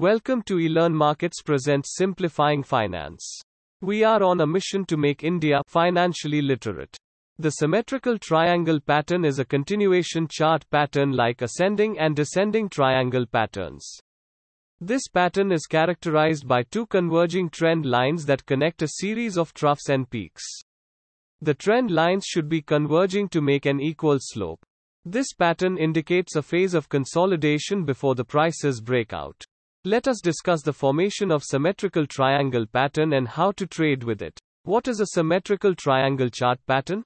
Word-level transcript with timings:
Welcome 0.00 0.40
to 0.44 0.56
eLearn 0.56 0.94
Markets 0.94 1.42
presents 1.42 1.94
Simplifying 1.94 2.62
Finance. 2.62 3.38
We 3.82 4.02
are 4.02 4.22
on 4.22 4.40
a 4.40 4.46
mission 4.46 4.86
to 4.86 4.96
make 4.96 5.22
India 5.22 5.60
financially 5.66 6.40
literate. 6.40 6.96
The 7.38 7.50
symmetrical 7.50 8.16
triangle 8.16 8.80
pattern 8.80 9.26
is 9.26 9.38
a 9.38 9.44
continuation 9.44 10.26
chart 10.26 10.64
pattern 10.70 11.12
like 11.12 11.42
ascending 11.42 11.98
and 11.98 12.16
descending 12.16 12.70
triangle 12.70 13.26
patterns. 13.26 13.86
This 14.80 15.06
pattern 15.06 15.52
is 15.52 15.66
characterized 15.66 16.48
by 16.48 16.62
two 16.62 16.86
converging 16.86 17.50
trend 17.50 17.84
lines 17.84 18.24
that 18.24 18.46
connect 18.46 18.80
a 18.80 18.88
series 18.88 19.36
of 19.36 19.52
troughs 19.52 19.90
and 19.90 20.08
peaks. 20.08 20.62
The 21.42 21.52
trend 21.52 21.90
lines 21.90 22.24
should 22.24 22.48
be 22.48 22.62
converging 22.62 23.28
to 23.28 23.42
make 23.42 23.66
an 23.66 23.80
equal 23.80 24.16
slope. 24.18 24.64
This 25.04 25.34
pattern 25.34 25.76
indicates 25.76 26.36
a 26.36 26.42
phase 26.42 26.72
of 26.72 26.88
consolidation 26.88 27.84
before 27.84 28.14
the 28.14 28.24
prices 28.24 28.80
break 28.80 29.12
out. 29.12 29.44
Let 29.86 30.08
us 30.08 30.20
discuss 30.20 30.60
the 30.60 30.74
formation 30.74 31.30
of 31.30 31.42
symmetrical 31.42 32.06
triangle 32.06 32.66
pattern 32.66 33.14
and 33.14 33.26
how 33.26 33.52
to 33.52 33.66
trade 33.66 34.04
with 34.04 34.20
it. 34.20 34.38
What 34.64 34.86
is 34.86 35.00
a 35.00 35.06
symmetrical 35.14 35.74
triangle 35.74 36.28
chart 36.28 36.58
pattern? 36.66 37.02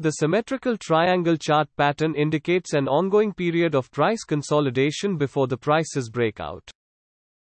The 0.00 0.10
symmetrical 0.10 0.76
triangle 0.76 1.36
chart 1.36 1.68
pattern 1.76 2.16
indicates 2.16 2.72
an 2.72 2.88
ongoing 2.88 3.32
period 3.32 3.76
of 3.76 3.92
price 3.92 4.24
consolidation 4.24 5.16
before 5.16 5.46
the 5.46 5.56
prices 5.56 6.10
break 6.10 6.40
out. 6.40 6.68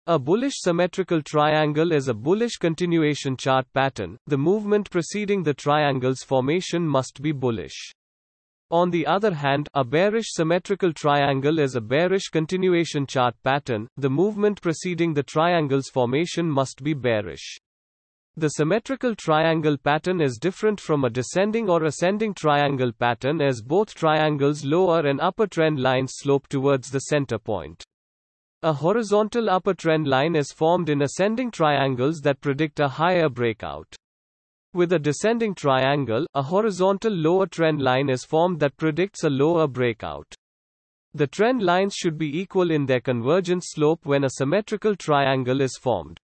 A 0.06 0.18
bullish 0.18 0.56
symmetrical 0.56 1.22
triangle 1.22 1.90
is 1.90 2.08
a 2.08 2.14
bullish 2.14 2.56
continuation 2.56 3.38
chart 3.38 3.64
pattern. 3.72 4.18
The 4.26 4.36
movement 4.36 4.90
preceding 4.90 5.42
the 5.42 5.54
triangle's 5.54 6.22
formation 6.22 6.86
must 6.86 7.22
be 7.22 7.32
bullish. 7.32 7.94
On 8.72 8.88
the 8.88 9.06
other 9.06 9.34
hand, 9.34 9.68
a 9.74 9.84
bearish 9.84 10.28
symmetrical 10.30 10.94
triangle 10.94 11.58
is 11.58 11.74
a 11.74 11.80
bearish 11.82 12.30
continuation 12.30 13.06
chart 13.06 13.34
pattern. 13.44 13.86
The 13.98 14.08
movement 14.08 14.62
preceding 14.62 15.12
the 15.12 15.22
triangle's 15.22 15.90
formation 15.90 16.50
must 16.50 16.82
be 16.82 16.94
bearish. 16.94 17.58
The 18.38 18.48
symmetrical 18.48 19.14
triangle 19.14 19.76
pattern 19.76 20.22
is 20.22 20.38
different 20.38 20.80
from 20.80 21.04
a 21.04 21.10
descending 21.10 21.68
or 21.68 21.84
ascending 21.84 22.32
triangle 22.32 22.92
pattern 22.92 23.42
as 23.42 23.60
both 23.60 23.94
triangles' 23.94 24.64
lower 24.64 25.06
and 25.06 25.20
upper 25.20 25.46
trend 25.46 25.78
lines 25.78 26.14
slope 26.14 26.48
towards 26.48 26.90
the 26.90 27.00
center 27.00 27.38
point. 27.38 27.84
A 28.62 28.72
horizontal 28.72 29.50
upper 29.50 29.74
trend 29.74 30.08
line 30.08 30.34
is 30.34 30.50
formed 30.50 30.88
in 30.88 31.02
ascending 31.02 31.50
triangles 31.50 32.20
that 32.20 32.40
predict 32.40 32.80
a 32.80 32.88
higher 32.88 33.28
breakout. 33.28 33.94
With 34.74 34.92
a 34.92 34.98
descending 34.98 35.54
triangle, 35.54 36.26
a 36.34 36.42
horizontal 36.42 37.12
lower 37.12 37.46
trend 37.46 37.82
line 37.82 38.08
is 38.08 38.24
formed 38.24 38.58
that 38.60 38.76
predicts 38.76 39.22
a 39.22 39.30
lower 39.30 39.66
breakout. 39.66 40.34
The 41.12 41.26
trend 41.26 41.62
lines 41.62 41.94
should 41.94 42.16
be 42.16 42.40
equal 42.40 42.70
in 42.70 42.86
their 42.86 43.00
convergent 43.00 43.64
slope 43.66 44.06
when 44.06 44.24
a 44.24 44.30
symmetrical 44.30 44.96
triangle 44.96 45.60
is 45.60 45.76
formed. 45.76 46.18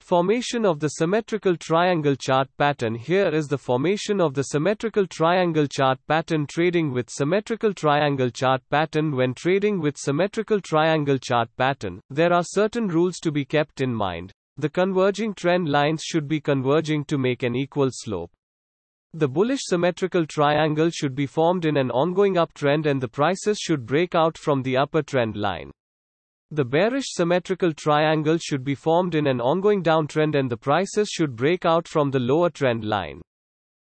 Formation 0.00 0.64
of 0.64 0.80
the 0.80 0.88
symmetrical 0.88 1.56
triangle 1.56 2.16
chart 2.16 2.48
pattern 2.56 2.96
Here 2.96 3.28
is 3.28 3.46
the 3.46 3.58
formation 3.58 4.20
of 4.20 4.34
the 4.34 4.44
symmetrical 4.44 5.06
triangle 5.06 5.66
chart 5.66 6.00
pattern 6.08 6.46
trading 6.46 6.92
with 6.92 7.10
symmetrical 7.10 7.74
triangle 7.74 8.30
chart 8.30 8.62
pattern 8.70 9.14
When 9.14 9.34
trading 9.34 9.80
with 9.80 9.98
symmetrical 9.98 10.60
triangle 10.60 11.18
chart 11.18 11.48
pattern, 11.56 12.00
there 12.10 12.32
are 12.32 12.42
certain 12.42 12.88
rules 12.88 13.18
to 13.18 13.30
be 13.30 13.44
kept 13.44 13.80
in 13.80 13.94
mind. 13.94 14.32
The 14.60 14.68
converging 14.68 15.34
trend 15.34 15.68
lines 15.68 16.02
should 16.02 16.26
be 16.26 16.40
converging 16.40 17.04
to 17.04 17.16
make 17.16 17.44
an 17.44 17.54
equal 17.54 17.90
slope. 17.92 18.32
The 19.14 19.28
bullish 19.28 19.60
symmetrical 19.62 20.26
triangle 20.26 20.90
should 20.90 21.14
be 21.14 21.26
formed 21.26 21.64
in 21.64 21.76
an 21.76 21.92
ongoing 21.92 22.34
uptrend 22.34 22.84
and 22.86 23.00
the 23.00 23.06
prices 23.06 23.58
should 23.60 23.86
break 23.86 24.16
out 24.16 24.36
from 24.36 24.62
the 24.62 24.76
upper 24.76 25.02
trend 25.02 25.36
line. 25.36 25.70
The 26.50 26.64
bearish 26.64 27.06
symmetrical 27.10 27.72
triangle 27.72 28.36
should 28.38 28.64
be 28.64 28.74
formed 28.74 29.14
in 29.14 29.28
an 29.28 29.40
ongoing 29.40 29.80
downtrend 29.80 30.34
and 30.34 30.50
the 30.50 30.56
prices 30.56 31.08
should 31.08 31.36
break 31.36 31.64
out 31.64 31.86
from 31.86 32.10
the 32.10 32.18
lower 32.18 32.50
trend 32.50 32.84
line. 32.84 33.22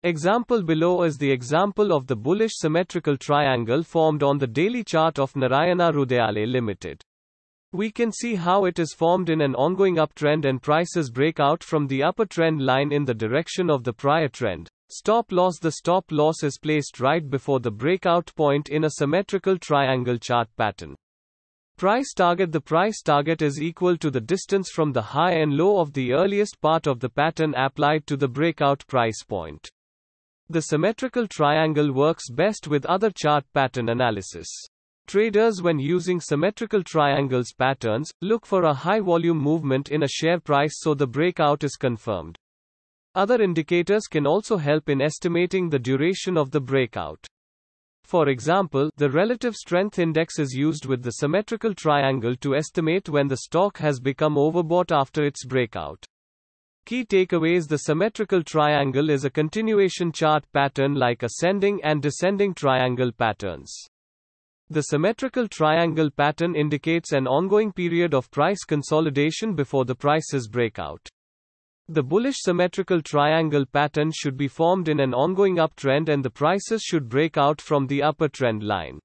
Example 0.02 0.62
below 0.62 1.02
is 1.02 1.18
the 1.18 1.30
example 1.30 1.92
of 1.92 2.06
the 2.06 2.16
bullish 2.16 2.52
symmetrical 2.54 3.18
triangle 3.18 3.82
formed 3.82 4.22
on 4.22 4.38
the 4.38 4.46
daily 4.46 4.82
chart 4.82 5.18
of 5.18 5.36
Narayana 5.36 5.92
Hrudayalaya 5.92 6.50
Limited. 6.50 7.02
We 7.74 7.90
can 7.90 8.12
see 8.12 8.36
how 8.36 8.66
it 8.66 8.78
is 8.78 8.94
formed 8.94 9.28
in 9.28 9.40
an 9.40 9.56
ongoing 9.56 9.96
uptrend 9.96 10.44
and 10.44 10.62
prices 10.62 11.10
break 11.10 11.40
out 11.40 11.64
from 11.64 11.88
the 11.88 12.04
upper 12.04 12.24
trend 12.24 12.64
line 12.64 12.92
in 12.92 13.04
the 13.04 13.12
direction 13.12 13.68
of 13.68 13.82
the 13.82 13.92
prior 13.92 14.28
trend. 14.28 14.68
Stop 14.92 15.32
loss 15.32 15.58
The 15.58 15.72
stop 15.72 16.04
loss 16.12 16.44
is 16.44 16.56
placed 16.56 17.00
right 17.00 17.28
before 17.28 17.58
the 17.58 17.72
breakout 17.72 18.32
point 18.36 18.68
in 18.68 18.84
a 18.84 18.90
symmetrical 18.90 19.58
triangle 19.58 20.18
chart 20.18 20.48
pattern. 20.56 20.94
Price 21.76 22.12
target 22.14 22.52
The 22.52 22.60
price 22.60 23.02
target 23.02 23.42
is 23.42 23.60
equal 23.60 23.96
to 23.96 24.08
the 24.08 24.20
distance 24.20 24.70
from 24.70 24.92
the 24.92 25.02
high 25.02 25.32
and 25.32 25.56
low 25.56 25.80
of 25.80 25.94
the 25.94 26.12
earliest 26.12 26.60
part 26.60 26.86
of 26.86 27.00
the 27.00 27.08
pattern 27.08 27.54
applied 27.56 28.06
to 28.06 28.16
the 28.16 28.28
breakout 28.28 28.86
price 28.86 29.24
point. 29.24 29.68
The 30.48 30.62
symmetrical 30.62 31.26
triangle 31.26 31.90
works 31.90 32.30
best 32.30 32.68
with 32.68 32.86
other 32.86 33.10
chart 33.10 33.44
pattern 33.52 33.88
analysis. 33.88 34.46
Traders 35.06 35.60
when 35.62 35.78
using 35.78 36.20
symmetrical 36.20 36.82
triangles 36.82 37.52
patterns, 37.52 38.10
look 38.22 38.46
for 38.46 38.64
a 38.64 38.74
high 38.74 39.00
volume 39.00 39.38
movement 39.38 39.90
in 39.90 40.02
a 40.02 40.08
share 40.08 40.40
price 40.40 40.74
so 40.78 40.94
the 40.94 41.06
breakout 41.06 41.62
is 41.62 41.76
confirmed. 41.76 42.38
Other 43.14 43.40
indicators 43.40 44.06
can 44.06 44.26
also 44.26 44.56
help 44.56 44.88
in 44.88 45.00
estimating 45.00 45.68
the 45.68 45.78
duration 45.78 46.36
of 46.36 46.50
the 46.50 46.60
breakout. 46.60 47.24
For 48.04 48.28
example, 48.28 48.90
the 48.96 49.08
relative 49.10 49.54
strength 49.54 49.98
index 49.98 50.38
is 50.38 50.52
used 50.52 50.84
with 50.84 51.02
the 51.02 51.12
symmetrical 51.12 51.74
triangle 51.74 52.34
to 52.36 52.56
estimate 52.56 53.08
when 53.08 53.28
the 53.28 53.36
stock 53.36 53.78
has 53.78 54.00
become 54.00 54.34
overbought 54.34 54.90
after 54.90 55.24
its 55.24 55.44
breakout. 55.44 56.04
Key 56.86 57.04
takeaways 57.04 57.66
The 57.66 57.78
symmetrical 57.78 58.42
triangle 58.42 59.08
is 59.08 59.24
a 59.24 59.30
continuation 59.30 60.12
chart 60.12 60.44
pattern 60.52 60.94
like 60.94 61.22
ascending 61.22 61.80
and 61.82 62.02
descending 62.02 62.52
triangle 62.52 63.10
patterns. 63.10 63.74
The 64.70 64.82
symmetrical 64.82 65.46
triangle 65.46 66.10
pattern 66.10 66.56
indicates 66.56 67.12
an 67.12 67.26
ongoing 67.26 67.72
period 67.72 68.14
of 68.14 68.30
price 68.30 68.64
consolidation 68.64 69.54
before 69.54 69.84
the 69.84 69.94
prices 69.94 70.48
break 70.48 70.78
out. 70.78 71.06
The 71.88 72.02
bullish 72.02 72.36
symmetrical 72.38 73.02
triangle 73.02 73.66
pattern 73.66 74.10
should 74.10 74.38
be 74.38 74.48
formed 74.48 74.88
in 74.88 75.00
an 75.00 75.12
ongoing 75.12 75.56
uptrend 75.56 76.08
and 76.08 76.24
the 76.24 76.30
prices 76.30 76.82
should 76.82 77.10
break 77.10 77.36
out 77.36 77.60
from 77.60 77.86
the 77.86 78.02
upper 78.02 78.28
trend 78.28 78.62
line. 78.62 79.00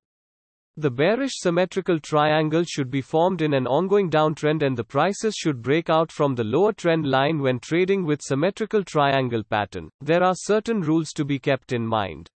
The 0.78 0.90
bearish 0.90 1.34
symmetrical 1.34 2.00
triangle 2.00 2.64
should 2.64 2.90
be 2.90 3.02
formed 3.02 3.42
in 3.42 3.54
an 3.54 3.68
ongoing 3.68 4.10
downtrend 4.10 4.64
and 4.64 4.78
the 4.78 4.86
prices 4.86 5.36
should 5.36 5.62
break 5.62 5.90
out 5.90 6.10
from 6.10 6.36
the 6.36 6.46
lower 6.46 6.72
trend 6.72 7.06
line 7.06 7.40
when 7.40 7.60
trading 7.60 8.06
with 8.06 8.22
symmetrical 8.22 8.86
triangle 8.86 9.44
pattern. 9.44 9.90
There 10.00 10.24
are 10.24 10.36
certain 10.36 10.80
rules 10.80 11.12
to 11.16 11.26
be 11.26 11.38
kept 11.38 11.74
in 11.74 11.86
mind. 11.86 12.30